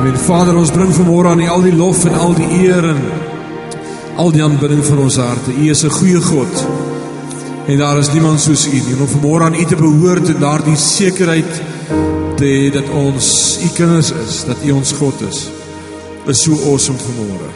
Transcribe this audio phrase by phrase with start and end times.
[0.00, 0.16] Amen.
[0.16, 3.00] Vader, ons bring vanmôre aan U al die lof en al die eer en
[4.22, 5.52] al die aanbidding van ons harte.
[5.52, 6.54] U is 'n goeie God.
[7.66, 8.96] En daar is niemand soos U nie.
[8.96, 11.62] Om vanmôre aan U te behoort en daardie sekerheid
[12.36, 15.50] te hê dat ons U kinders is, dat U ons God is.
[16.26, 17.50] Is so awesome vanmôre.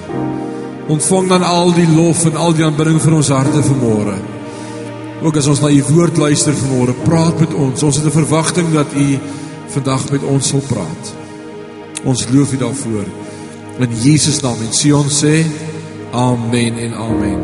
[0.89, 4.17] Ontvang dan al die lof en al die aanbidding van ons harte vanmôre.
[5.23, 7.83] Ook as ons na U woord luister vanmôre, praat met ons.
[7.83, 9.19] Ons het 'n verwagting dat U
[9.69, 11.24] vandag met ons sal praat.
[12.05, 13.07] Ons loof U daarvoor.
[13.81, 15.41] In Jesus naam en Sion sê
[16.13, 17.39] amen en amen.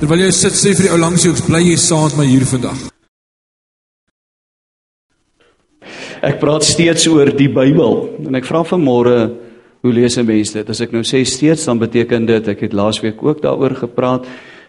[0.00, 2.26] Terwyl jy sit sê vir die ou langs jou, ek bly jy saam met my
[2.26, 2.80] hier vandag.
[6.26, 9.16] Ek praat steeds oor die Bybel en ek vra vanmôre
[9.86, 10.68] hoe lees 'n mens dit?
[10.68, 14.26] As ek nou sê steeds dan beteken dit ek het laasweek ook daaroor gepraat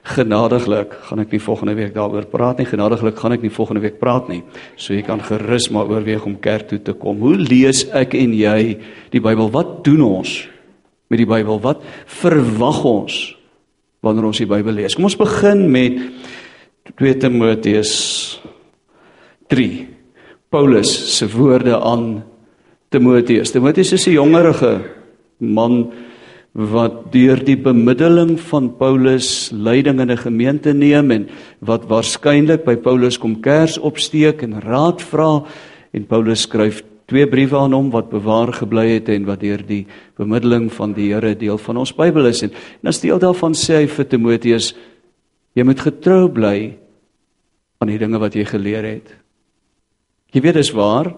[0.10, 2.68] genadiglik gaan ek nie volgende week daaroor praat nie.
[2.70, 4.42] Genadiglik gaan ek nie volgende week praat nie.
[4.76, 7.22] So jy kan gerus maar oorweeg om kerk toe te kom.
[7.24, 8.80] Hoe lees ek en jy
[9.14, 9.52] die Bybel?
[9.54, 10.42] Wat doen ons
[11.10, 11.62] met die Bybel?
[11.62, 11.86] Wat
[12.22, 13.20] verwag ons
[14.06, 14.98] wanneer ons die Bybel lees?
[14.98, 16.02] Kom ons begin met
[16.98, 17.94] 2 Timoteus
[19.50, 19.70] 3
[20.50, 22.24] Paulus se woorde aan
[22.90, 23.52] Timoteus.
[23.54, 24.82] Timoteus is 'n jongerige
[25.38, 25.94] man
[26.54, 31.30] wat deur die bemiddeling van Paulus leiding in 'n gemeente neem en
[31.62, 35.46] wat waarskynlik by Paulus kom kers opsteek en raad vra
[35.94, 39.86] en Paulus skryf twee briewe aan hom wat bewaar gebly het en wat deur die
[40.18, 43.82] bemiddeling van die Here deel van ons Bybel is en, en as deel daarvan sê
[43.82, 44.76] hy vir Timoteus
[45.56, 46.78] jy moet getrou bly
[47.80, 49.16] aan die dinge wat jy geleer het.
[50.34, 51.16] Jy weet dis waar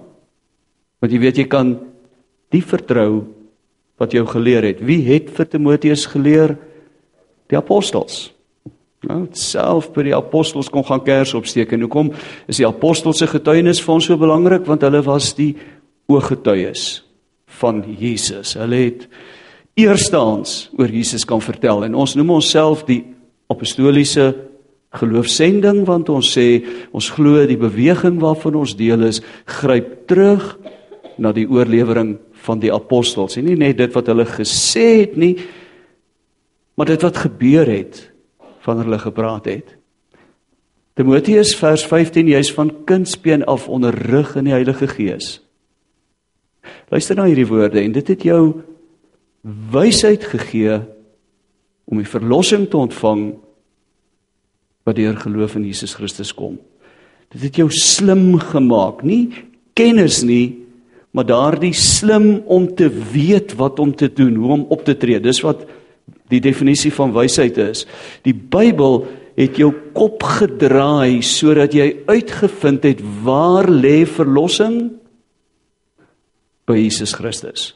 [1.01, 1.79] want jy weet jy kan
[2.51, 3.40] die vertrou
[4.01, 4.81] wat jou geleer het.
[4.81, 6.55] Wie het vir Timoteus geleer?
[7.51, 8.31] Die apostels.
[9.05, 12.11] Nou, self by die apostels kon gaan kers opsteek en hoekom
[12.49, 15.55] is die apostels se getuienis vir ons so belangrik want hulle was die
[16.11, 17.01] ooggetuies
[17.61, 18.53] van Jesus.
[18.59, 19.07] Hulle het
[19.79, 23.01] eerstehands oor Jesus kan vertel en ons noem onsself die
[23.51, 24.29] apostoliese
[25.01, 26.61] geloofsending want ons sê
[26.93, 30.53] ons glo die beweging waarvan ons deel is gryp terug
[31.17, 35.35] na die oorlewering van die apostels en nie net dit wat hulle gesê het nie
[36.79, 37.99] maar dit wat gebeur het
[38.65, 39.75] van hulle gepraat het.
[40.97, 45.39] Timoteus vers 15 jy's van kindsbeen af onderrig in die Heilige Gees.
[46.91, 48.41] Luister na hierdie woorde en dit het jou
[49.71, 50.79] wysheid gegee
[51.89, 53.23] om die verlossing te ontvang
[54.85, 56.59] wat deur geloof in Jesus Christus kom.
[57.31, 59.29] Dit het jou slim gemaak nie
[59.77, 60.60] kennis nie
[61.11, 65.19] maar daardie slim om te weet wat om te doen, hoe om op te tree.
[65.19, 65.65] Dis wat
[66.31, 67.83] die definisie van wysheid is.
[68.23, 69.03] Die Bybel
[69.39, 74.91] het jou kop gedraai sodat jy uitgevind het waar lê verlossing
[76.67, 77.71] by Jesus Christus.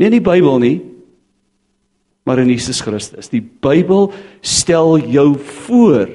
[0.00, 0.76] Nie in die Bybel nie,
[2.28, 3.30] maar in Jesus Christus.
[3.32, 4.10] Die Bybel
[4.44, 5.34] stel jou
[5.66, 6.08] voor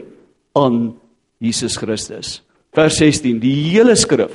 [0.58, 0.96] aan
[1.42, 2.40] Jesus Christus.
[2.76, 4.34] Vers 16, die hele skrif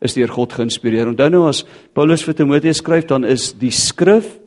[0.00, 1.08] is deur God geïnspireer.
[1.08, 4.38] Onthou nou as Paulus vir Timoteus skryf, dan is die skrif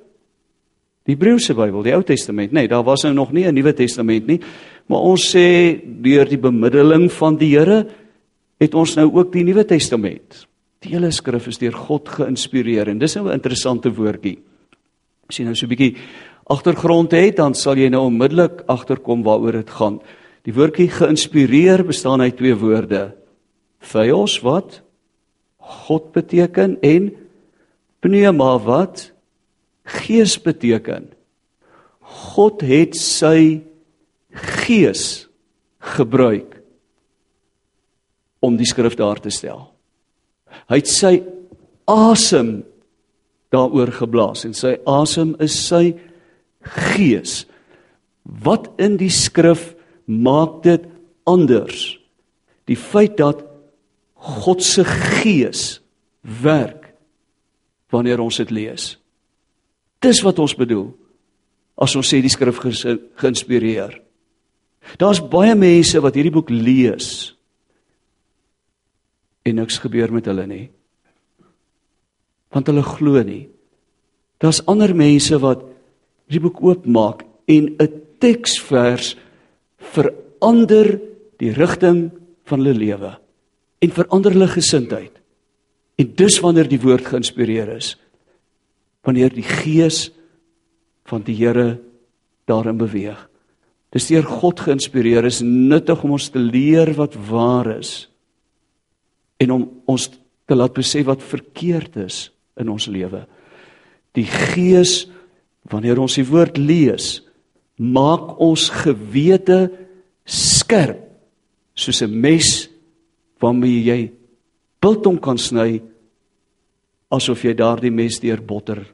[1.03, 4.27] die Hebreëse Bybel, die Ou Testament, nee, daar was nou nog nie 'n Nuwe Testament
[4.27, 4.39] nie,
[4.87, 7.87] maar ons sê deur die bemiddeling van die Here
[8.59, 10.47] het ons nou ook die Nuwe Testament.
[10.79, 14.39] Die hele skrif is deur God geïnspireer en dis nou 'n interessante woordjie.
[15.29, 15.95] As jy nou so 'n bietjie
[16.49, 19.99] agtergrond het, dan sal jy nou onmiddellik agterkom waaroor dit gaan.
[20.43, 23.13] Die woordjie geïnspireer bestaan uit twee woorde.
[23.79, 24.82] Theos wat
[25.63, 27.11] God beteken en
[28.03, 29.09] pneuma wat
[30.03, 31.07] gees beteken.
[32.33, 33.63] God het sy
[34.63, 35.27] gees
[35.93, 36.59] gebruik
[38.43, 39.69] om die skrif daar te stel.
[40.67, 41.13] Hy het sy
[41.89, 42.61] asem
[43.53, 45.93] daaroor geblaas en sy asem is sy
[46.93, 47.43] gees.
[48.23, 49.71] Wat in die skrif
[50.07, 50.85] maak dit
[51.29, 51.95] anders?
[52.67, 53.43] Die feit dat
[54.23, 55.81] God se gees
[56.21, 56.93] werk
[57.91, 58.93] wanneer ons dit lees.
[60.03, 60.87] Dis wat ons bedoel
[61.83, 62.61] as ons sê die skrif
[63.19, 63.97] geïnspireer.
[64.99, 67.33] Daar's baie mense wat hierdie boek lees
[69.43, 70.65] en niks gebeur met hulle nie.
[72.53, 73.49] Want hulle glo nie.
[74.39, 75.65] Daar's ander mense wat
[76.29, 77.91] hierdie boek oopmaak en 'n
[78.23, 79.17] teksvers
[79.77, 80.99] verander
[81.39, 82.11] die rigting
[82.47, 83.22] van hulle lewe
[83.83, 85.11] en verander hulle gesindheid.
[85.99, 87.93] En dis wanneer die woord geïnspireer is.
[89.03, 90.07] Wanneer die gees
[91.09, 91.81] van die Here
[92.49, 93.19] daarin beweeg.
[93.93, 98.07] Dis deur God geïnspireer is nuttig om ons te leer wat waar is
[99.43, 100.07] en om ons
[100.47, 102.29] te laat besef wat verkeerd is
[102.59, 103.25] in ons lewe.
[104.15, 105.03] Die Gees
[105.69, 107.21] wanneer ons die woord lees,
[107.75, 109.67] maak ons gewete
[110.23, 111.01] skerp
[111.75, 112.69] soos 'n mes
[113.43, 113.99] waarmee jy
[114.83, 115.81] biltong kan sny
[117.13, 118.85] asof jy daardie mes deur botter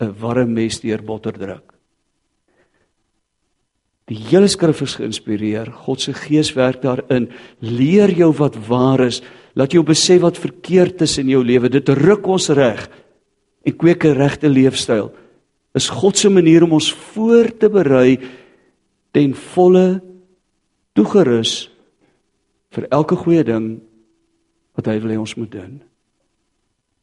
[0.00, 1.74] 'n warm mes deur botter druk.
[4.08, 5.68] Die hele skrif is geïnspireer.
[5.84, 7.28] God se gees werk daarin.
[7.60, 9.20] Leer jou wat waar is.
[9.54, 11.68] Laat jou besef wat verkeerd is in jou lewe.
[11.68, 12.88] Dit ruk ons reg
[13.64, 15.12] en kweek 'n regte leefstyl.
[15.74, 18.18] Is God se manier om ons voor te berei
[19.12, 20.00] ten volle
[20.94, 21.68] toegerus
[22.74, 23.78] vir elke goeie ding
[24.78, 25.78] wat hy wil hê ons moet doen.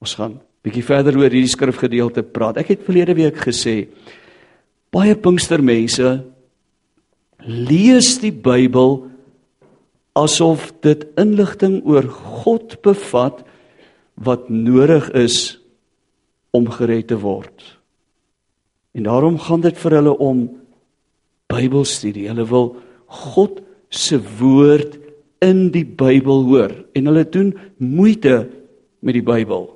[0.04, 2.60] Ons gaan bietjie verder oor hierdie skrifgedeelte praat.
[2.62, 3.86] Ek het verlede week gesê
[4.96, 6.22] baie Pinkstermense
[7.46, 9.04] lees die Bybel
[10.16, 13.44] asof dit inligting oor God bevat
[14.16, 15.58] wat nodig is
[16.56, 17.52] om gered te word.
[18.96, 20.46] En daarom gaan dit vir hulle om
[21.52, 22.30] Bybelstudie.
[22.32, 22.70] Hulle wil
[23.28, 23.60] God
[23.92, 24.96] se woord
[25.44, 28.46] in die Bybel hoor en hulle doen moeite
[29.00, 29.68] met die Bybel.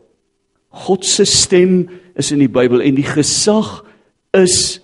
[0.70, 1.90] God se stem
[2.20, 3.82] is in die Bybel en die gesag
[4.38, 4.80] is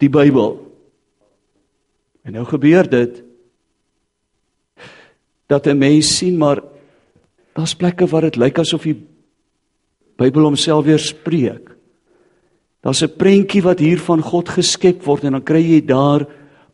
[0.00, 0.58] die Bybel.
[2.24, 3.22] En nou gebeur dit
[5.48, 6.62] dat 'n mens sien maar
[7.54, 9.06] daar's plekke waar dit lyk asof die
[10.16, 11.70] Bybel homself weer spreek.
[12.80, 16.26] Daar's 'n prentjie wat hier van God geskep word en dan kry jy daar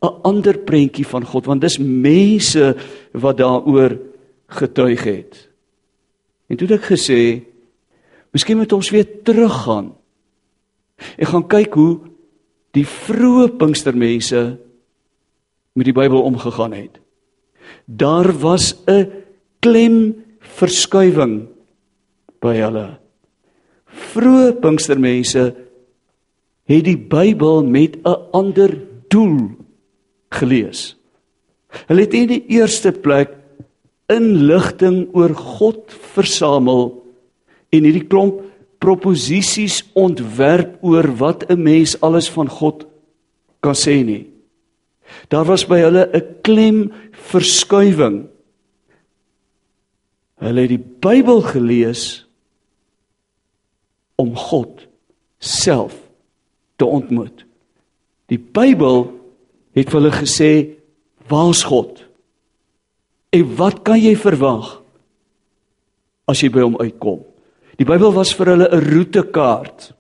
[0.03, 2.77] 'n ander prentjie van God want dis mense
[3.13, 3.99] wat daaroor
[4.47, 5.49] getuig het.
[6.47, 7.43] En toe het ek gesê,
[8.31, 9.95] miskien moet ons weer teruggaan.
[11.19, 11.99] Ek gaan kyk hoe
[12.77, 14.59] die vroeë Pinkstermense
[15.77, 17.01] met die Bybel omgegaan het.
[17.85, 19.11] Daar was 'n
[19.61, 21.49] klem verskuiwing
[22.41, 22.99] by hulle.
[23.87, 25.55] Vroeë Pinkstermense
[26.67, 28.71] het die Bybel met 'n ander
[29.09, 29.56] doel
[30.31, 30.97] gelees.
[31.87, 33.35] Hulle het in die eerste plek
[34.13, 36.91] inligting oor God versamel
[37.75, 38.43] en hierdie klomp
[38.83, 42.87] proposisies ontwerp oor wat 'n mens alles van God
[43.61, 44.27] kan sê nie.
[45.29, 48.29] Daar was by hulle 'n klem verskuiwing.
[50.39, 52.27] Hulle het die Bybel gelees
[54.17, 54.87] om God
[55.39, 55.95] self
[56.77, 57.45] te ontmoet.
[58.27, 59.16] Die Bybel
[59.77, 60.53] het vir hulle gesê,
[61.29, 62.05] "Waar's God?
[63.31, 64.83] En wat kan jy verwag
[66.27, 67.21] as jy by hom uitkom?"
[67.77, 69.93] Die Bybel was vir hulle 'n roetekaart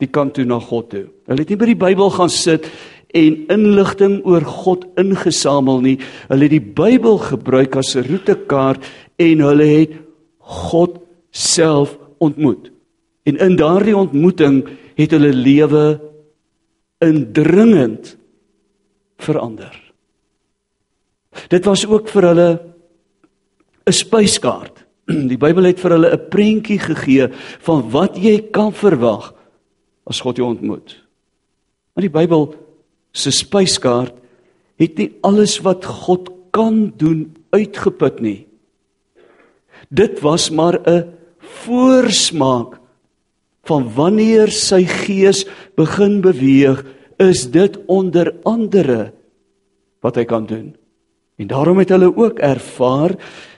[0.00, 1.06] die kant toe na God toe.
[1.28, 2.66] Hulle het nie by die Bybel gaan sit
[3.14, 5.98] en inligting oor God ingesamel nie.
[6.28, 8.82] Hulle het die Bybel gebruik as 'n roetekaart
[9.18, 9.92] en hulle het
[10.38, 10.98] God
[11.30, 12.70] self ontmoet.
[13.24, 14.64] En in daardie ontmoeting
[14.96, 16.00] het hulle lewe
[17.00, 18.16] indringend
[19.18, 19.74] verander.
[21.48, 22.50] Dit was ook vir hulle
[23.86, 24.84] 'n spyskaart.
[25.30, 27.28] Die Bybel het vir hulle 'n prentjie gegee
[27.60, 29.34] van wat jy kan verwag
[30.06, 31.04] as God jou ontmoet.
[31.94, 32.54] Maar die Bybel
[33.12, 34.14] se spyskaart
[34.80, 38.46] het nie alles wat God kan doen uitgeput nie.
[39.90, 42.80] Dit was maar 'n voorsmaak
[43.64, 45.46] van wanneer sy gees
[45.76, 46.84] begin beweeg,
[47.22, 49.12] is dit onder andere
[50.04, 50.74] wat hy kan doen.
[51.40, 53.16] En daarom het hulle ook ervaar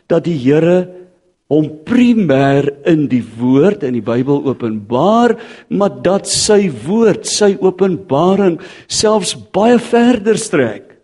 [0.08, 1.06] dat die Here
[1.52, 5.36] hom primêr in die woord in die Bybel openbaar,
[5.70, 8.58] maar dat sy woord, sy openbaring
[8.90, 10.96] selfs baie verder strek.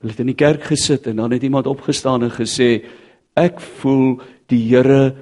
[0.00, 2.80] Hulle het in die kerk gesit en dan het iemand opgestaan en gesê
[3.38, 4.16] ek voel
[4.50, 5.12] die Here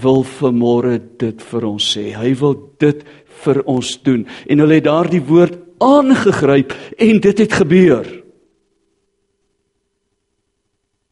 [0.00, 2.10] wil vanmôre dit vir ons sê.
[2.14, 3.02] Hy wil dit
[3.44, 4.26] vir ons doen.
[4.46, 8.06] En hulle het daardie woord aangegryp en dit het gebeur.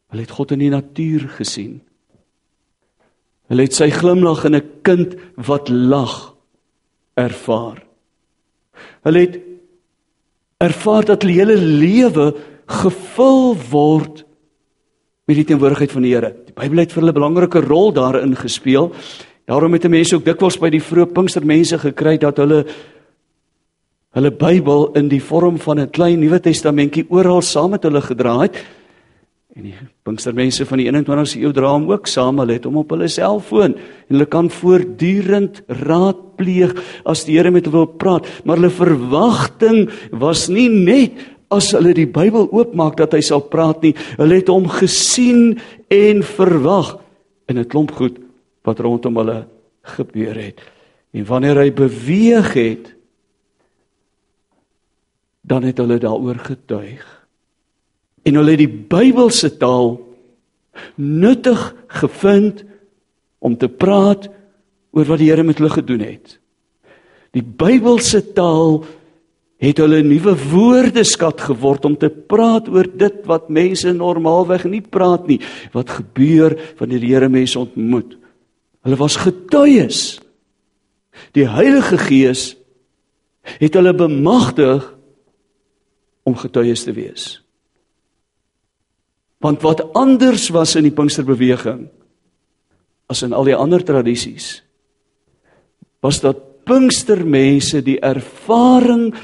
[0.09, 1.81] Hulle het God in die natuur gesien.
[3.49, 6.35] Hulle het sy glimlag in 'n kind wat lag
[7.17, 7.83] ervaar.
[9.03, 9.39] Hulle het
[10.59, 12.35] ervaar dat hulle hele lewe
[12.67, 14.25] gevul word
[15.29, 16.33] met die teenwoordigheid van die Here.
[16.47, 18.93] Die Bybel het vir hulle 'n belangrike rol daarin gespeel.
[19.49, 22.65] Daarom het mense ook dikwels by die vroeë Pinkstermense gekry dat hulle
[24.17, 28.41] hulle Bybel in die vorm van 'n klein Nuwe Testamentjie oral saam met hulle gedra
[28.41, 28.57] het
[29.59, 29.75] En die
[30.07, 33.73] Pinkstermense van die 21ste eeu dra hom ook saam, hulle het hom op hulle selfoon
[33.75, 36.77] en hulle kan voortdurend raadpleeg
[37.09, 41.19] as die Here met hulle wil praat, maar hulle verwagting was nie net
[41.51, 43.97] as hulle die Bybel oopmaak dat hy sal praat nie.
[44.21, 45.59] Hulle het hom gesien
[45.91, 46.99] en verwag
[47.49, 48.28] in 'n klomp goed
[48.69, 49.39] wat rondom hulle
[49.97, 50.61] gebeur het.
[51.17, 52.93] En wanneer hy beweeg het,
[55.49, 57.05] dan het hulle daaroor getuig.
[58.29, 59.97] En hulle het die Bybelse taal
[61.01, 61.63] nuttig
[62.01, 62.65] gevind
[63.39, 64.29] om te praat
[64.93, 66.37] oor wat die Here met hulle gedoen het.
[67.37, 68.83] Die Bybelse taal
[69.59, 74.81] het hulle 'n nuwe woordeskat geword om te praat oor dit wat mense normaalweg nie
[74.81, 75.41] praat nie,
[75.73, 78.17] wat gebeur wanneer die Here mense ontmoet.
[78.87, 80.21] Hulle was getuies.
[81.35, 82.53] Die Heilige Gees
[83.59, 84.85] het hulle bemagtig
[86.29, 87.39] om getuies te wees.
[89.43, 91.87] Want wat anders was in die Pinksterbeweging
[93.09, 94.59] as in al die ander tradisies
[96.05, 99.15] was dat Pinkstermense die ervaring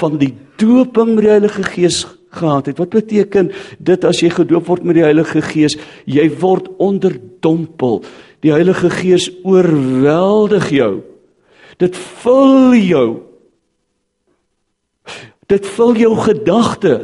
[0.00, 2.78] van die dooping met die Heilige Gees gehad het.
[2.80, 5.76] Wat beteken dit as jy gedoop word met die Heilige Gees?
[6.08, 8.00] Jy word onderdompel.
[8.44, 10.92] Die Heilige Gees oorweldig jou.
[11.80, 13.08] Dit vul jou.
[15.46, 16.96] Dit vul jou gedagte.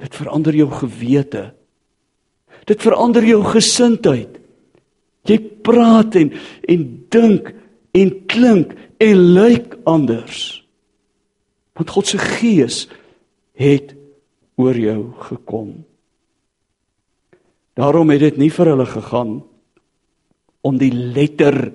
[0.00, 1.52] Dit verander jou gewete.
[2.68, 4.40] Dit verander jou gesindheid.
[5.24, 6.32] Jy praat en
[6.68, 7.50] en dink
[7.96, 10.60] en klink en lyk anders.
[11.74, 12.84] Want God se gees
[13.58, 13.94] het
[14.60, 15.84] oor jou gekom.
[17.74, 19.32] Daarom het dit nie vir hulle gegaan
[20.64, 21.72] om die letter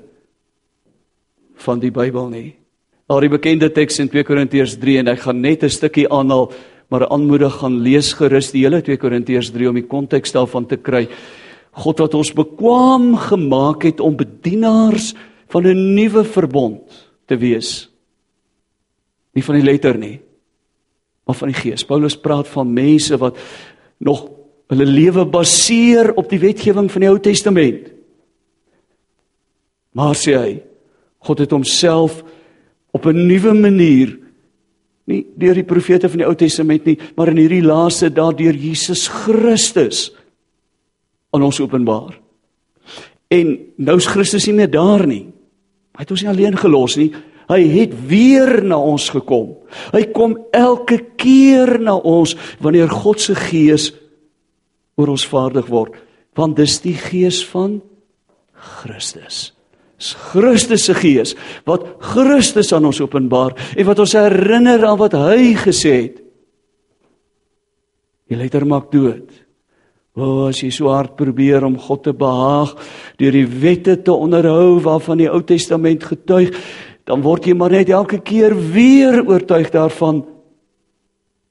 [1.60, 2.56] van die Bybel nie.
[3.10, 6.52] Daar die bekende teks in 2 Korintiërs 3 en ek gaan net 'n stukkie aanhaal,
[6.90, 10.78] maar aanmoedig gaan lees gerus die hele 2 Korintiërs 3 om die konteks daarvan te
[10.78, 11.08] kry.
[11.72, 15.14] God wat ons bekwam gemaak het om bedienaars
[15.50, 17.90] van 'n nuwe verbond te wees
[19.34, 20.20] nie van die letter nie
[21.30, 21.86] maar van die gees.
[21.86, 23.38] Paulus praat van mense wat
[24.02, 24.24] nog
[24.70, 27.90] hulle lewe baseer op die wetgewing van die Ou Testament.
[29.98, 30.52] Maar sê hy,
[31.26, 32.22] God het homself
[32.94, 34.18] op 'n nuwe manier
[35.10, 38.54] nie deur die profete van die Ou Testament nie, maar in hierdie laaste dae deur
[38.54, 40.12] Jesus Christus
[41.34, 42.20] aan ons openbaar.
[43.30, 45.28] En nou is Christus nie meer daar nie.
[45.98, 47.12] Hy het ons nie alleen gelos nie.
[47.50, 49.56] Hy het weer na ons gekom.
[49.94, 53.90] Hy kom elke keer na ons wanneer God se gees
[55.00, 55.96] oor ons vaardig word,
[56.36, 57.80] want dis die gees van
[58.80, 59.50] Christus.
[60.00, 61.36] Dis Christus se gees
[61.68, 66.18] wat Christus aan ons openbaar en wat ons herinner aan wat hy gesê het.
[68.30, 69.28] Die letter maak dood.
[70.20, 72.74] O, oh, as jy so hard probeer om God te behaag
[73.20, 76.52] deur die wette te onderhou waarvan die Ou Testament getuig,
[77.08, 80.24] dan word jy maar net elke keer weer oortuig daarvan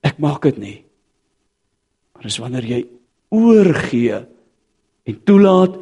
[0.04, 0.76] ek maak dit nie.
[2.14, 2.82] Maar dis wanneer jy
[3.28, 4.24] oorgee
[5.08, 5.76] en toelaat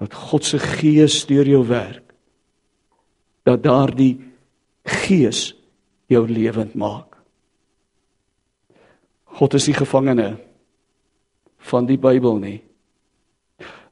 [0.00, 2.10] dat God se gees deur jou werk
[3.48, 4.18] dat daardie
[4.84, 5.50] gees
[6.10, 7.16] jou lewend maak.
[9.40, 10.34] God is nie gevangene
[11.70, 12.58] van die Bybel nie.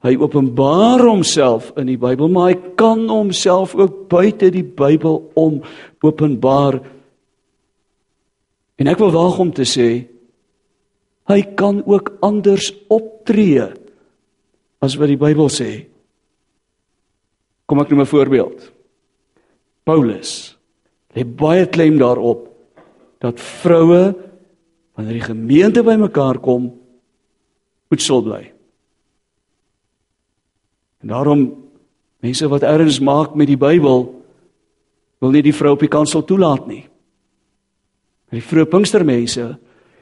[0.05, 5.59] Hy openbaar homself in die Bybel, maar hy kan homself ook buite die Bybel om
[6.05, 6.79] openbaar.
[8.79, 9.89] En ek wil waag om te sê
[11.29, 13.69] hy kan ook anders optree
[14.81, 15.85] as wat die Bybel sê.
[17.69, 18.71] Kom ek noem 'n voorbeeld.
[19.85, 20.57] Paulus
[21.13, 22.49] lê baie klem daarop
[23.19, 24.15] dat vroue
[24.95, 26.73] wanneer die gemeente bymekaar kom
[27.89, 28.51] moet stil bly.
[31.01, 31.69] En daarom
[32.19, 34.23] mense wat erns maak met die Bybel
[35.19, 36.83] wil nie die vrou op die kansel toelaat nie.
[38.29, 39.57] Die vroeë Pinkstermense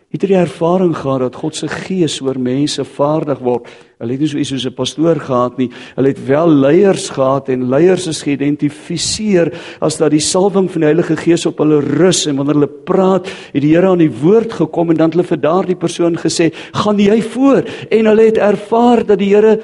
[0.07, 3.65] het hierdie ervaring gehad dat God se gees oor mense vaardig word.
[3.99, 5.69] Hulle het nie so iets soos 'n pastoor gehad nie.
[5.95, 10.87] Hulle het wel leiers gehad en leiers is geïdentifiseer as dat die salwing van die
[10.87, 14.53] Heilige Gees op hulle rus en wanneer hulle praat, het die Here aan die woord
[14.53, 18.37] gekom en dan het hulle vir daardie persoon gesê, "Gaan jy voor?" En hulle het
[18.37, 19.59] ervaar dat die Here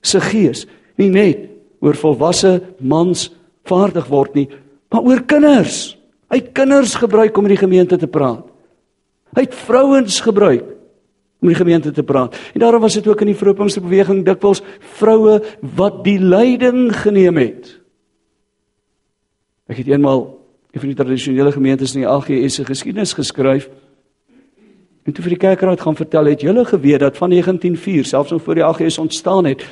[0.00, 0.66] se gees
[0.96, 1.38] nie net
[1.80, 3.32] oor volwasse mans
[3.64, 4.48] vaardig word nie,
[4.90, 5.96] maar oor kinders.
[6.30, 8.53] Hy kinders gebruik om in die gemeente te praat.
[9.34, 10.64] Hy het vrouens gebruik
[11.44, 12.36] om die gemeente te praat.
[12.54, 14.62] En daarom was dit ook in die vroegpingse beweging dikwels
[14.96, 15.40] vroue
[15.76, 17.80] wat die leiding geneem het.
[19.68, 20.26] Ek het eenmal
[20.72, 23.68] een van die tradisionele gemeentes in die AGS se geskiedenis geskryf.
[25.04, 28.42] En toe vir die kerkraad gaan vertel het julle geweet dat van 1904 selfs nog
[28.42, 29.66] voor die AGS ontstaan het,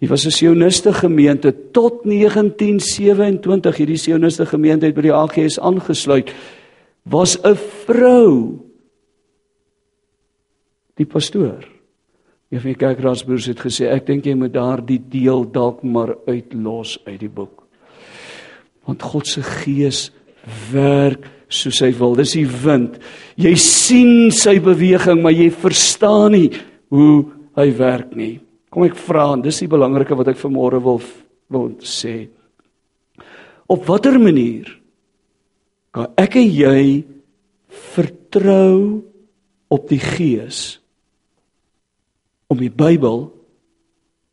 [0.00, 6.32] Hier was 'n sioniste gemeente tot 1927 hierdie sioniste gemeente het by die AGS aangesluit.
[7.02, 7.54] Was 'n
[7.84, 8.60] vrou
[11.00, 11.64] die pastoor.
[12.50, 16.98] Een van die kerkraadsbroers het gesê ek dink jy moet daardie deel dalk maar uitlos
[17.06, 17.62] uit die boek.
[18.88, 20.08] Want God se gees
[20.72, 22.16] werk soos hy wil.
[22.18, 22.98] Dis die wind.
[23.38, 26.48] Jy sien sy beweging, maar jy verstaan nie
[26.90, 27.22] hoe
[27.58, 28.38] hy werk nie.
[28.70, 31.00] Kom ek vra en dis die belangrike wat ek vanmôre wil
[31.50, 32.28] wil sê.
[33.70, 34.68] Op watter manier
[35.94, 36.82] kan ek en jy
[37.94, 39.02] vertrou
[39.70, 40.79] op die Gees
[42.50, 43.28] om die Bybel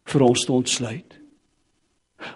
[0.08, 1.18] vir ons te ontsluit.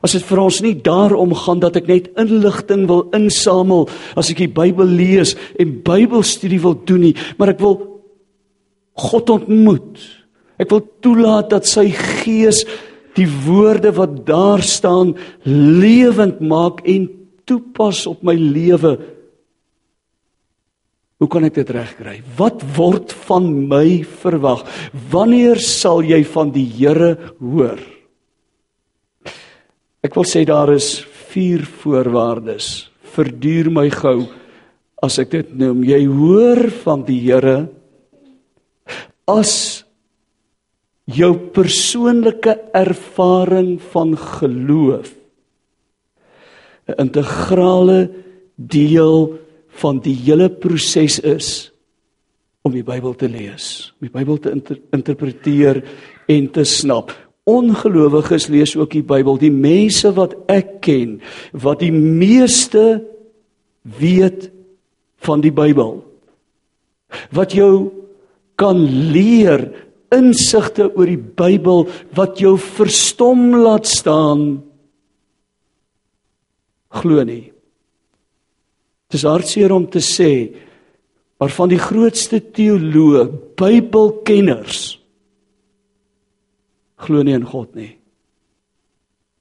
[0.06, 3.88] As dit vir ons nie daarom gaan dat ek net inligting wil insamel
[4.20, 7.80] as ek die Bybel lees en Bybelstudie wil doen nie, maar ek wil
[9.02, 9.98] God ontmoet.
[10.62, 11.88] Ek wil toelaat dat sy
[12.22, 12.62] Gees
[13.18, 15.16] die woorde wat daar staan
[15.50, 17.10] lewend maak en
[17.50, 18.96] toepas op my lewe
[21.22, 22.16] Hoe kan ek dit regkry?
[22.34, 24.64] Wat word van my verwag?
[25.14, 27.78] Wanneer sal jy van die Here hoor?
[30.02, 30.96] Ek wil sê daar is
[31.30, 32.90] vier voorwaardes.
[33.14, 34.24] Verduur my gou
[35.06, 35.84] as ek dit noem.
[35.86, 37.70] Jy hoor van die Here
[39.30, 39.54] as
[41.06, 45.14] jou persoonlike ervaring van geloof
[46.90, 48.10] 'n integrale
[48.58, 49.41] deel
[49.82, 51.50] van die hele proses is
[52.62, 55.82] om die Bybel te lees, om die Bybel te inter interpreteer
[56.30, 57.14] en te snap.
[57.50, 59.40] Ongelowiges lees ook die Bybel.
[59.42, 61.18] Die mense wat ek ken
[61.58, 63.02] wat die meeste
[63.98, 64.52] weet
[65.26, 66.04] van die Bybel.
[67.34, 67.90] Wat jou
[68.62, 68.78] kan
[69.12, 69.66] leer
[70.14, 74.62] insigte oor die Bybel wat jou verstom laat staan
[76.92, 77.52] glo nie.
[79.12, 80.32] Dis hartseer om te sê,
[81.42, 83.28] maar van die grootste teoloë,
[83.60, 85.02] Bybelkenners
[87.02, 87.96] glo nie in God nie.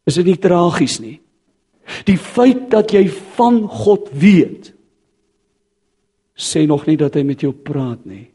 [0.09, 1.19] Is dit nie tragies nie?
[2.09, 3.07] Die feit dat jy
[3.37, 4.73] van God weet
[6.41, 8.30] sê nog nie dat hy met jou praat nie.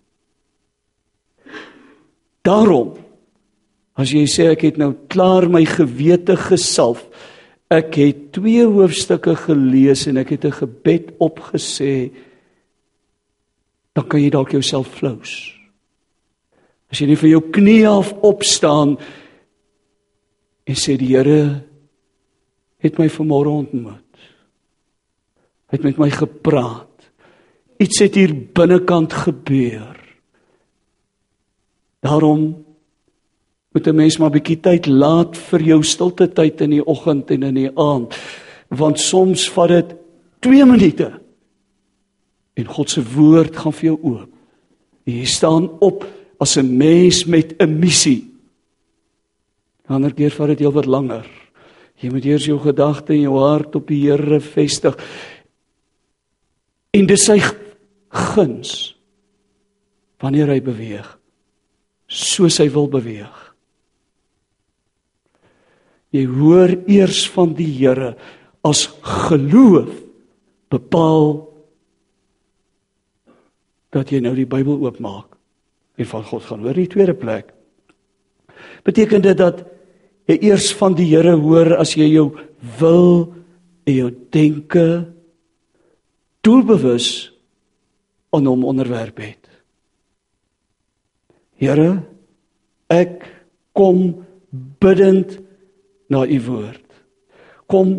[2.46, 2.94] Daarom
[3.98, 7.02] as jy sê ek het nou klaar my gewete gesalf,
[7.74, 12.12] Ek het twee hoofstukke gelees en ek het 'n gebed opgesê.
[13.94, 15.56] Dan kan jy dalk jouself flous.
[16.92, 18.98] As jy nie vir jou knie af opstaan
[20.66, 21.64] en sê die Here
[22.80, 24.02] het my vanmôre ontmoet.
[25.72, 27.10] Het met my gepraat.
[27.78, 29.96] Iets het hier binnekant gebeur.
[32.00, 32.65] Daarom
[33.76, 37.44] moet 'n mens maar bietjie tyd laat vir jou stilte tyd in die oggend en
[37.44, 38.16] in die aand.
[38.70, 39.96] Want soms vat dit
[40.40, 41.12] 2 minute
[42.54, 44.30] en God se woord gaan vir jou oop.
[45.04, 46.06] Jy staan op
[46.40, 48.32] as 'n mens met 'n missie.
[49.88, 51.26] Ander keer vat dit heelwat langer.
[51.96, 54.96] Jy moet eers jou gedagte en jou hart op die Here vestig.
[56.94, 57.42] En dis sy
[58.10, 58.96] guns
[60.20, 61.20] wanneer hy beweeg
[62.08, 63.45] soos hy wil beweeg.
[66.16, 68.14] Jy hoor eers van die Here
[68.66, 68.88] as
[69.28, 69.92] geloof
[70.74, 71.36] bepaal
[73.96, 75.36] dat jy nou die Bybel oopmaak
[76.00, 77.52] en van God gaan hoor in die tweede plek.
[78.88, 79.64] Beteken dit dat
[80.30, 82.30] jy eers van die Here hoor as jy jou
[82.80, 83.34] wil
[83.86, 84.88] en jou denke
[86.46, 87.10] doelbewus
[88.36, 89.42] aan hom onderwerp het.
[91.56, 92.04] Here,
[92.92, 93.24] ek
[93.78, 94.26] kom
[94.84, 95.38] bidend
[96.12, 96.84] na u woord.
[97.70, 97.98] Kom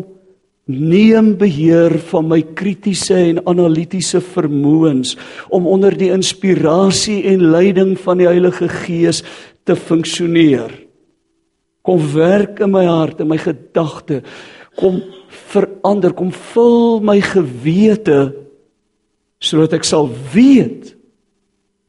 [0.67, 5.15] neem beheer van my kritiese en analitiese vermoëns
[5.55, 9.23] om onder die inspirasie en leiding van die Heilige Gees
[9.67, 10.73] te funksioneer.
[11.87, 14.21] Kom werk in my hart en my gedagte.
[14.75, 14.99] Kom
[15.53, 18.33] verander, kom vul my gewete
[19.39, 20.95] sodat ek sal weet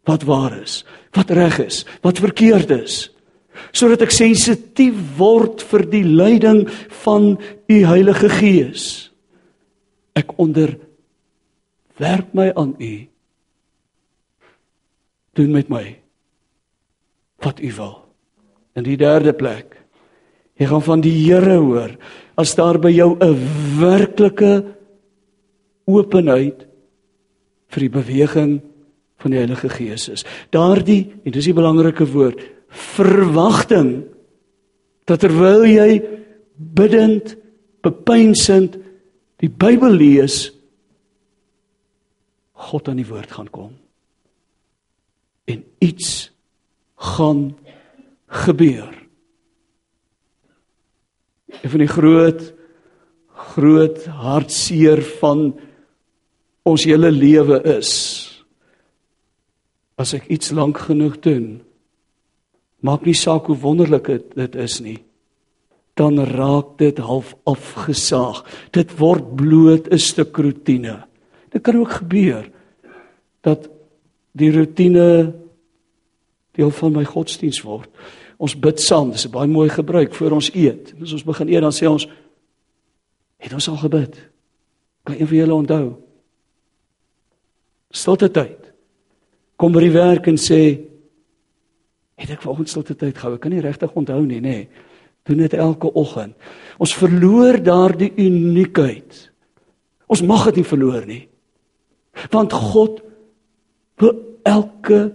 [0.09, 0.83] wat waar is,
[1.17, 3.09] wat reg is, wat verkeerd is
[3.73, 6.65] sodat ek sensitief word vir die leiding
[7.05, 7.37] van
[7.69, 9.11] u Heilige Gees.
[10.19, 12.95] Ek onderwerp my aan u.
[15.39, 15.85] Doen met my
[17.45, 17.97] wat u wil.
[18.75, 19.77] In die derde plek,
[20.59, 21.95] jy gaan van die Here hoor
[22.39, 23.35] as daar by jou 'n
[23.79, 24.65] werklike
[25.87, 26.67] openheid
[27.69, 28.61] vir die beweging
[29.19, 30.25] van die Heilige Gees is.
[30.51, 33.93] Daardie, en dis die belangrike woord, verwagting
[35.09, 36.03] dat terwyl jy
[36.57, 37.37] bidend,
[37.85, 38.77] bepeinsend
[39.39, 40.49] die Bybel lees,
[42.69, 43.73] God aan die woord gaan kom.
[45.49, 46.29] En iets
[46.99, 47.55] gaan
[48.27, 48.91] gebeur.
[51.63, 52.43] Een van die groot
[53.39, 55.53] groot hartseer van
[56.67, 57.93] ons hele lewe is
[59.99, 61.47] as ek iets lank genoeg doen
[62.81, 64.99] maak nie saak hoe wonderlik dit is nie.
[65.95, 68.45] Dan raak dit half afgesaag.
[68.71, 71.09] Dit word bloot 'n stuk rotine
[71.49, 72.51] dit kan ook gebeur
[73.41, 73.69] dat
[74.33, 75.35] die rotine
[76.53, 77.89] deel van my godsdiens word.
[78.39, 79.11] Ons bid saam.
[79.11, 80.95] Dis 'n baie mooi gebruik voor ons eet.
[81.03, 82.09] As ons begin eet dan sê ons
[83.37, 84.31] het ons al gebid?
[85.03, 85.97] Kan een van julle onthou?
[87.91, 88.73] Stilte tyd.
[89.57, 90.88] Kom by die werk en sê
[92.19, 93.37] het ek vanoggend stilte tyd gehou.
[93.37, 94.55] Ek kan nie regtig onthou nie, nê.
[94.59, 94.69] Nee.
[95.29, 96.35] Doen dit elke oggend.
[96.81, 99.19] Ons verloor daardie uniekheid.
[100.09, 101.25] Ons mag dit nie verloor nie.
[102.33, 103.03] Want God
[104.01, 104.15] wil
[104.49, 105.13] elke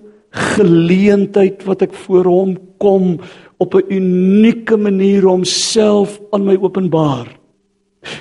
[0.54, 3.18] geleentheid wat ek voor hom kom
[3.58, 7.28] op 'n unieke manier homself aan my openbaar.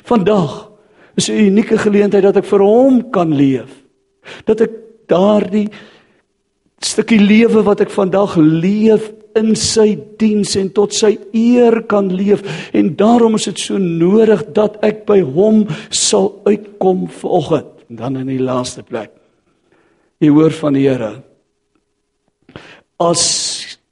[0.05, 0.73] Vandag
[1.17, 3.85] is 'n unieke geleentheid dat ek vir hom kan leef.
[4.45, 4.71] Dat ek
[5.07, 5.69] daardie
[6.85, 12.43] stukkie lewe wat ek vandag leef in sy diens en tot sy eer kan leef.
[12.77, 17.71] En daarom is dit so nodig dat ek by hom sal uitkom vanoggend.
[17.91, 19.13] En dan in die laaste plek.
[20.23, 21.13] Jy hoor van die Here.
[23.03, 23.23] As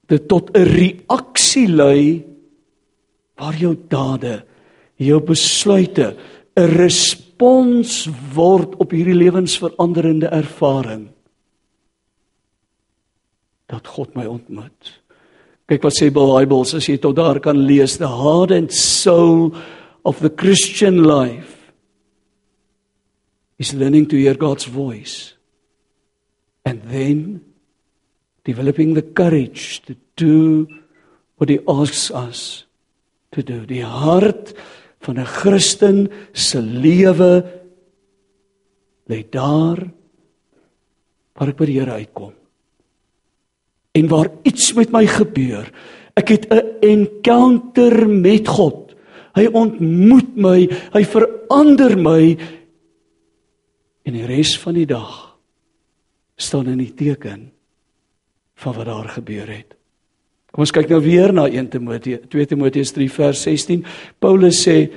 [0.07, 2.24] dit tot 'n reaksie lei
[3.37, 4.42] waar jou dade
[4.96, 6.16] jou besluite
[6.57, 11.09] 'n respons word op hierdie lewensveranderende ervaring
[13.70, 14.96] dat God my ontmoet.
[15.70, 19.54] Kyk wat sê Bybels as jy tot daar kan lees the heart and soul
[20.02, 21.70] of the Christian life
[23.61, 25.37] is learning to hear God's voice
[26.64, 27.44] and then
[28.42, 30.66] developing the courage to do
[31.37, 32.64] what he asks us
[33.30, 33.62] to do.
[33.66, 34.54] Die hart
[35.00, 37.46] van 'n Christen se lewe
[39.06, 39.78] lê daar
[41.35, 42.39] waar ek by die Here uitkom
[43.92, 45.70] en waar iets met my gebeur.
[46.14, 48.94] Ek het 'n encounter met God.
[49.35, 52.37] Hy ontmoet my, hy verander my
[54.03, 55.38] en die res van die dag
[56.37, 57.53] staan in die teken
[58.55, 59.76] van wat daar gebeur het.
[60.50, 63.85] Kom ons kyk nou weer na 1 Timoteus 2 Timoteus 3 vers 16.
[64.18, 64.90] Paulus sê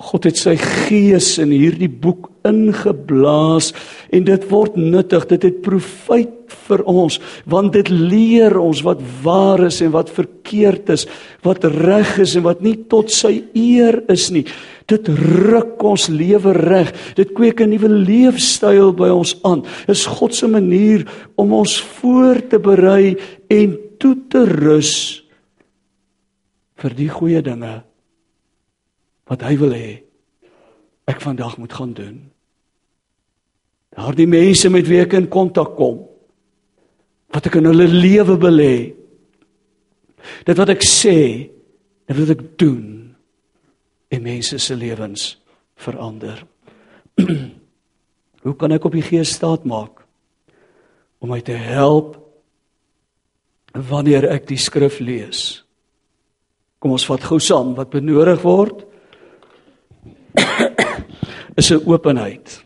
[0.00, 3.70] God het sy gees in hierdie boek ingeblaas
[4.10, 5.26] en dit word nuttig.
[5.30, 10.90] Dit het profyt vir ons want dit leer ons wat waar is en wat verkeerd
[10.94, 11.06] is,
[11.46, 14.46] wat reg is en wat nie tot sy eer is nie.
[14.90, 16.90] Dit ruk ons lewe reg.
[17.16, 19.62] Dit kweek 'n nuwe leefstyl by ons aan.
[19.88, 23.16] Is God se manier om ons voor te berei
[23.48, 25.22] en toe te rus
[26.76, 27.91] vir die goeie dinge
[29.32, 29.92] wat hy wil hê
[31.08, 32.18] ek vandag moet gaan doen.
[33.96, 36.04] Daardie mense met wie ek in kontak kom
[37.32, 38.74] wat ek in hulle lewe belê.
[40.44, 41.16] Dit wat ek sê,
[41.48, 43.14] dit wat ek doen
[44.12, 45.32] en mense se lewens
[45.80, 46.44] verander.
[48.44, 50.04] Hoe kan ek op die gees staat maak
[51.22, 52.18] om my te help
[53.72, 55.62] wanneer ek die skrif lees?
[56.82, 58.91] Kom ons vat gou saam wat benodig word
[61.60, 62.62] is 'n openheid.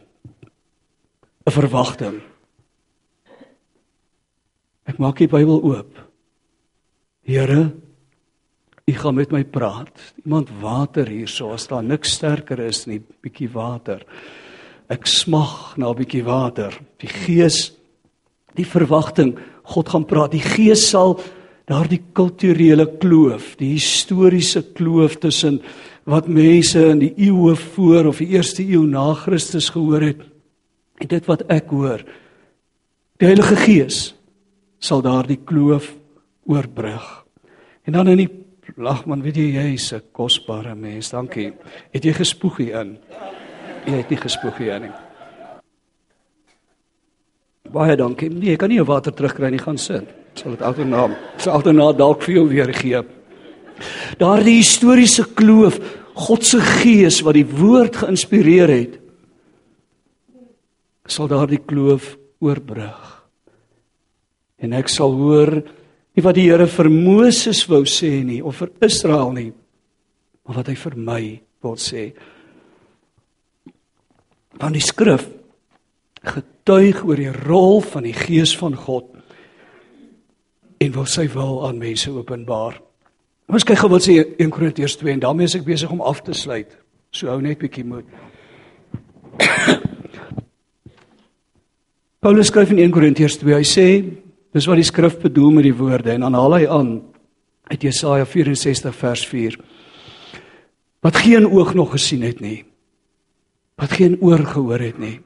[1.47, 2.23] 'n verwagting.
[4.87, 5.99] Ek maak die Bybel oop.
[7.27, 7.75] Here,
[8.87, 10.13] U gaan met my praat.
[10.23, 14.05] Iemand water hierso as daar niks sterker is nie, bietjie water.
[14.87, 16.71] Ek smag na 'n bietjie water.
[16.99, 17.73] Die Gees,
[18.55, 20.31] die verwagting, God gaan praat.
[20.31, 21.19] Die Gees sal
[21.67, 25.61] daardie kulturele kloof, die historiese kloof tussen
[26.07, 30.23] wat mense in die eeue voor of die eerste eeu na Christus gehoor het
[31.03, 32.05] en dit wat ek hoor
[33.19, 34.01] die Heilige Gees
[34.79, 35.89] sal daardie kloof
[36.47, 37.07] oorbrug.
[37.89, 38.29] En dan in die
[38.79, 41.53] lag man weet jy jy's 'n kosbare mens dankie.
[41.93, 42.99] Het jy gespoeg hier in?
[43.87, 44.93] Jy het nie gespoeg hier nie.
[47.73, 48.31] Baie dankie.
[48.31, 51.59] Nee ek kan nie jou water terugkry nie gaan sit sal dit altyd na sal
[51.59, 53.03] altyd na dalk vir jou weer gee
[54.21, 55.79] Daardie historiese kloof,
[56.17, 58.95] God se gees wat die woord geïnspireer het,
[61.07, 63.03] sal daardie kloof oorbrug.
[64.65, 68.73] En ek sal hoor nie wat die Here vir Moses wou sê nie of vir
[68.89, 69.51] Israel nie,
[70.47, 71.21] maar wat hy vir my
[71.63, 72.09] wil sê.
[74.57, 75.29] Want die skrif
[76.27, 79.16] getuig oor die rol van die gees van God
[80.79, 82.81] en wil sy wil aan mense openbaar.
[83.47, 86.23] Ons kyk gou wat sê 1 Korintiërs 2 en daarmee is ek besig om af
[86.27, 86.73] te sluit.
[87.15, 88.07] So hou net bietjie moed.
[92.25, 93.55] Paulus skryf in 1 Korintiërs 2.
[93.55, 93.87] Hy sê
[94.57, 96.91] dis wat die skrif bedoel met die woorde en dan haal hy aan
[97.71, 99.59] uit Jesaja 64 vers 4.
[101.07, 102.65] Wat geen oog nog gesien het nie.
[103.79, 105.21] Wat geen oor gehoor het nie.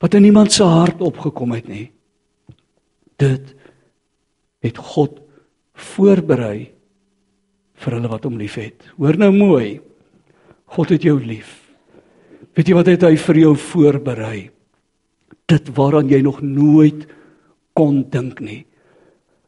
[0.00, 1.90] Wat in niemand se hart opgekom het nie.
[3.18, 3.54] Dit
[4.64, 5.20] het God
[5.74, 6.70] voorberei
[7.80, 8.84] vir hulle wat hom liefhet.
[8.98, 9.80] Hoor nou mooi.
[10.70, 11.56] God het jou lief.
[12.54, 14.50] Weet jy wat het hy vir jou voorberei?
[15.50, 17.06] Dit waaraan jy nog nooit
[17.74, 18.64] kon dink nie.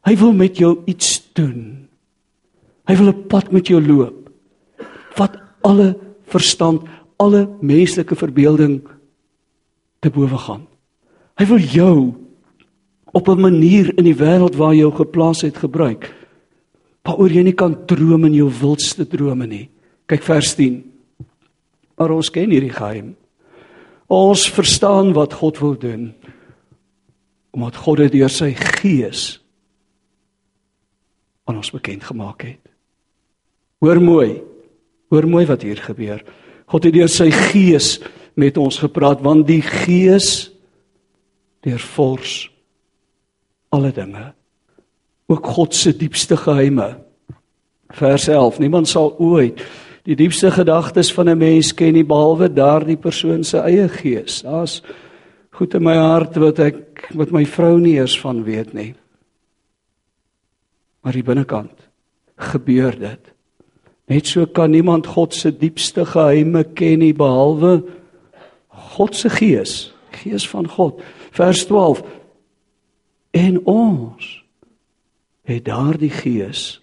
[0.03, 1.87] Hy wil met jou iets doen.
[2.87, 4.29] Hy wil 'n pad met jou loop.
[5.15, 5.95] Wat alle
[6.27, 6.83] verstand,
[7.17, 8.81] alle menslike verbeelding
[9.99, 10.67] te bowe gaan.
[11.37, 12.22] Hy wil jou
[13.13, 16.11] op 'n manier in die wêreld waar jy jou geplaas het gebruik
[17.03, 19.69] waaroor jy nie kan droom in jou wildste drome nie.
[20.07, 20.79] Kyk vers 10.
[21.99, 23.15] Maar ons ken hierdie geheim.
[24.07, 26.13] Ons verstaan wat God wil doen
[27.53, 29.37] omdat God dit deur sy gees
[31.45, 32.71] aan ons bekend gemaak het.
[33.77, 34.41] Hoor mooi.
[35.13, 36.23] Hoor mooi wat hier gebeur.
[36.65, 37.99] God het deur sy gees
[38.33, 40.49] met ons gepraat want die gees
[41.61, 42.52] deurvors
[43.73, 44.31] alle dinge
[45.31, 46.97] ook God se diepste geheime.
[47.87, 49.61] Vers 11: Niemand sal ooit
[50.03, 54.41] die diepste gedagtes van 'n mens ken nie behalwe daardie persoon se eie gees.
[54.41, 54.81] Daar's
[55.51, 58.95] goed in my hart wat ek wat my vrou nie eers van weet nie.
[61.01, 61.89] Maar die binnekant
[62.35, 63.33] gebeur dit.
[64.07, 67.83] Net so kan niemand God se diepste geheime ken nie behalwe
[68.67, 71.01] God se gees, gees van God.
[71.31, 72.03] Vers 12:
[73.33, 74.29] En ons
[75.43, 76.77] het daardie gees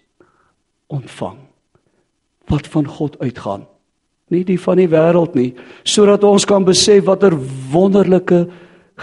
[0.91, 1.39] ontvang
[2.51, 3.63] wat van God uitgaan.
[4.31, 5.51] Nie die van die wêreld nie
[5.87, 7.35] sodat ons kan besef watter
[7.71, 8.45] wonderlike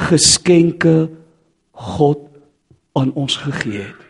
[0.08, 1.08] geskenke
[1.72, 2.26] God
[2.98, 4.04] aan ons gegee het.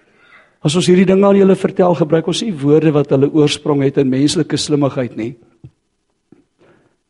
[0.64, 4.00] As ons hierdie ding aan julle vertel gebruik ons nie woorde wat hulle oorsprong het
[4.02, 5.36] in menslike slimmigheid nie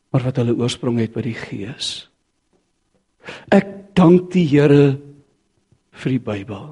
[0.09, 2.07] maar wat hulle oorsprong het by die gees.
[3.53, 4.97] Ek dank die Here
[5.99, 6.69] vir die Bybel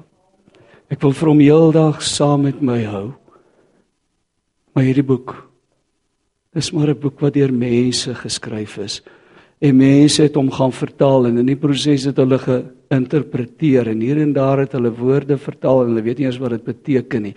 [0.88, 3.10] Ek wil vir hom heeldag saam met my hou.
[4.72, 5.34] Maar hierdie boek
[6.56, 9.02] is maar 'n boek wat deur mense geskryf is.
[9.60, 14.16] En mense het hom gaan vertaal en in die proses het hulle geïnterpreteer en hier
[14.16, 17.34] en daar het hulle woorde vertaal en hulle weet nie eens wat dit beteken nie.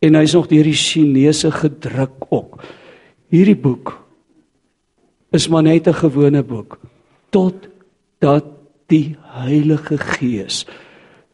[0.00, 2.62] En hy's nog deur die Chinese gedruk ook.
[3.30, 4.02] Hierdie boek
[5.32, 6.80] is maar net 'n gewone boek
[7.30, 7.68] tot
[8.18, 8.44] dat
[8.88, 10.66] die Heilige Gees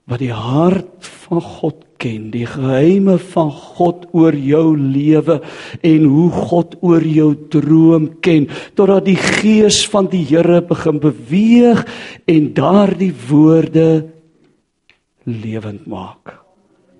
[0.07, 5.41] wat die hart van God ken, die geheime van God oor jou lewe
[5.87, 8.47] en hoe God oor jou droom ken,
[8.79, 11.83] totdat die gees van die Here begin beweeg
[12.31, 13.89] en daardie woorde
[15.27, 16.37] lewend maak.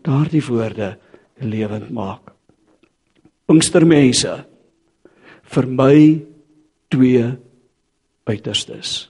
[0.07, 0.97] Daardie woorde
[1.43, 2.33] lewend maak.
[3.47, 4.41] Pinkstermense
[5.47, 5.99] vir my
[6.91, 7.27] twee
[8.27, 9.05] uiterstes.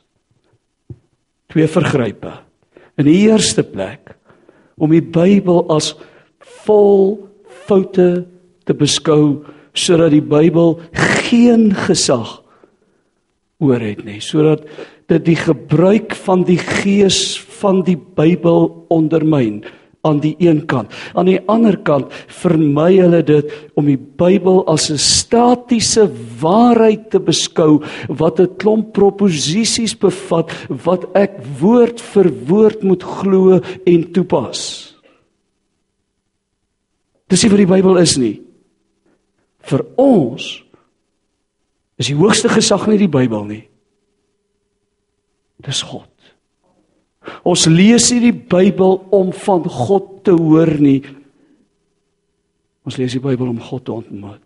[1.48, 2.42] Twee vergrype
[2.96, 4.14] in die eerste plek
[4.76, 5.94] om die Bybel as
[6.64, 7.16] vol
[7.66, 8.26] foute
[8.66, 9.44] te beskou
[9.76, 10.78] sodat die Bybel
[11.28, 12.38] geen gesag
[13.62, 14.66] oor het nie sodat
[15.10, 19.62] dit die gebruik van die gees van die Bybel ondermyn
[20.06, 20.94] aan die een kant.
[21.14, 26.08] Aan die ander kant vermy hulle dit om die Bybel as 'n statiese
[26.40, 33.60] waarheid te beskou wat 'n klomp proposisies bevat wat ek woord vir woord moet glo
[33.86, 34.94] en toepas.
[37.28, 38.42] Dis nie wat die Bybel is nie.
[39.66, 40.62] Vir ons
[41.98, 43.68] is die hoogste gesag nie die Bybel nie.
[45.58, 46.15] Dis God.
[47.46, 51.00] Ons lees nie die Bybel om van God te hoor nie.
[52.86, 54.42] Ons lees die Bybel om God te ontmoet.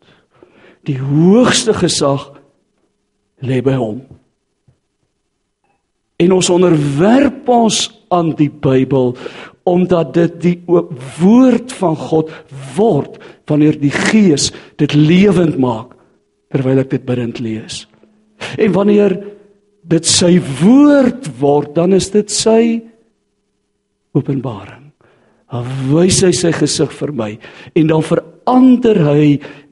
[0.88, 2.30] Die hoogste gesag
[3.44, 4.00] lê by hom.
[6.20, 9.14] En ons onderwerp ons aan die Bybel
[9.68, 10.56] omdat dit die
[11.20, 12.32] woord van God
[12.76, 14.48] word wanneer die Gees
[14.80, 15.94] dit lewend maak
[16.50, 17.84] terwyl ek dit bidend lees.
[18.58, 19.14] En wanneer
[19.90, 22.62] dit sy woord word, dan is dit sy
[24.16, 24.90] openbaring.
[25.50, 27.30] Dan wys hy sy gesig vir my
[27.74, 29.24] en dan verander hy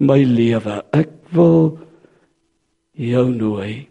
[0.02, 0.80] my lewe.
[0.90, 1.78] Ek wil
[2.98, 3.86] jou nooi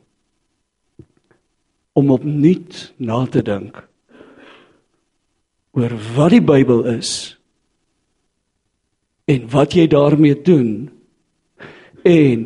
[1.98, 3.80] om opnuut na te dink
[5.78, 7.14] oor wat die Bybel is
[9.32, 10.90] en wat jy daarmee doen
[12.08, 12.46] en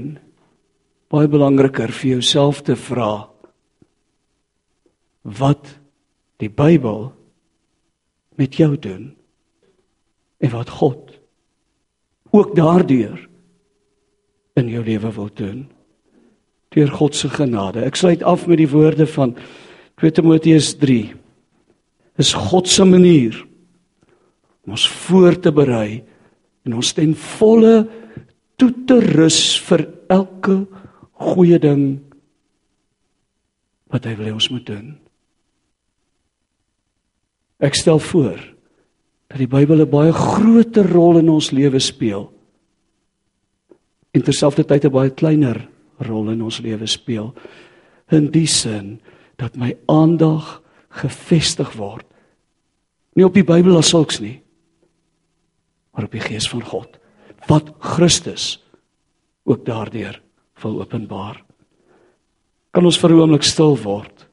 [1.11, 3.30] baie belangriker vir jouself te vra
[5.21, 5.75] wat
[6.41, 7.11] die Bybel
[8.39, 9.11] met jou doen
[10.41, 11.19] en wat God
[12.31, 13.27] ook daardeur
[14.53, 15.61] in jou lewe wil doen
[16.71, 17.83] deur God se genade.
[17.83, 19.33] Ek sluit af met die woorde van
[19.99, 21.11] 2 Timoteus 3.
[22.15, 23.35] Dis God se manier
[24.63, 25.99] om ons voor te berei
[26.63, 27.75] en ons ten volle
[28.61, 30.61] toe te rus vir elke
[31.21, 31.85] goeie ding
[33.91, 34.93] wat hy wil hê ons moet doen.
[37.61, 38.39] Ek stel voor
[39.31, 42.31] dat die Bybel 'n baie groter rol in ons lewe speel
[44.11, 45.67] en terselfdertyd 'n baie kleiner
[45.99, 47.33] rol in ons lewe speel
[48.11, 48.99] in die sin
[49.37, 52.05] dat my aandag gefestig word
[53.15, 54.41] nie op die Bybel as sulks nie
[55.93, 56.99] maar op die gees van God
[57.47, 58.59] wat Christus
[59.43, 60.21] ook daardeur
[60.61, 61.41] wil openbaar.
[62.71, 64.27] Kan ons vir 'n oomblik stil word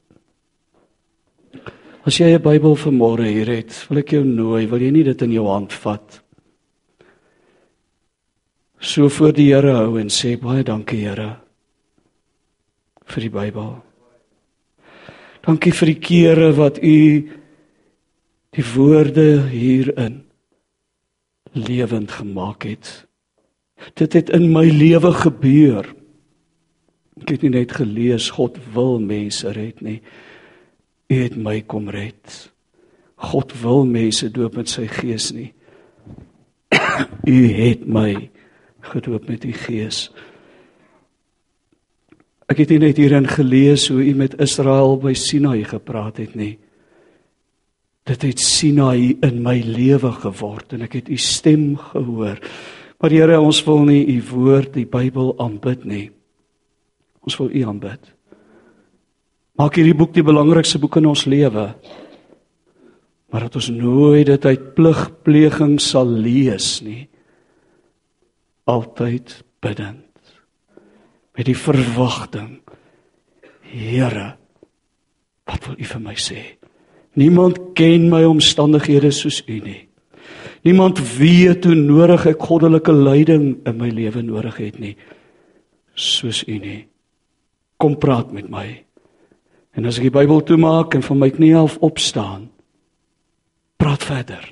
[2.09, 5.21] as jy 'n Bybel vanmôre hier het wil ek jou nooi wil jy nie dit
[5.21, 6.23] in jou hand vat
[8.79, 11.37] so voor die Here hou en sê baie dankie Here
[13.09, 13.69] vir die Bybel.
[15.45, 16.97] Dankie vir die kere wat u
[18.55, 20.23] die woorde hierin
[21.57, 22.89] lewend gemaak het.
[23.97, 25.87] Dit het in my lewe gebeur.
[27.23, 29.99] Ek het nie net gelees God wil mense red nie.
[31.09, 32.49] U het my kom red.
[33.19, 35.49] God wil mense doop met sy gees nie.
[37.25, 38.29] U het my
[38.93, 40.07] gedoop met u gees.
[42.49, 46.55] Ek het nie net hierin gelees hoe u met Israel by Sinai gepraat het nie.
[48.09, 52.41] Dit het Sinai in my lewe geword en ek het u stem gehoor.
[52.99, 56.07] Maar Here, ons wil nie u woord, die Bybel aanbid nie.
[57.23, 58.09] Ons wil u aanbid.
[59.59, 61.65] Maak hierdie boek die belangrikste boek in ons lewe.
[63.29, 67.09] Maar dat ons nooit dit uit pligpleging sal lees nie.
[68.69, 70.05] Altyd bidend
[71.35, 72.59] met die verwagting
[73.69, 74.33] Here
[75.49, 76.39] wat wil u vir my sê?
[77.17, 79.81] Niemand ken my omstandighede soos u nie.
[80.65, 84.95] Niemand weet hoe nodig ek goddelike leiding in my lewe nodig het nie
[85.93, 86.83] soos u nie.
[87.77, 88.67] Kom praat met my
[89.77, 92.49] en as ek die Bybel toemaak en van my knie af opstaan
[93.77, 94.45] praat verder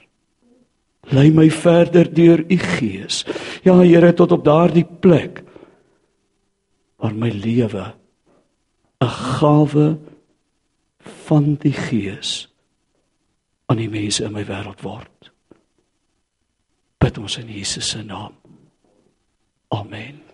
[1.11, 3.23] lei my verder deur u gees
[3.63, 5.43] ja Here tot op daardie plek
[6.97, 7.93] waar my lewe
[9.01, 9.97] 'n gawe
[11.27, 12.47] van die Gees
[13.65, 15.31] aan die mense in my wêreld word.
[16.97, 18.33] Bid ons in Jesus se naam.
[19.75, 20.26] Amen.